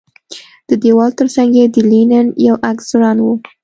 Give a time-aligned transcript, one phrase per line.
[0.67, 3.27] د دېوال ترڅنګ یې د لینن یو عکس ځوړند و